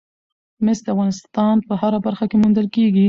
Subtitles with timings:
[0.65, 2.99] مس د افغانستان په هره برخه کې موندل کېږي.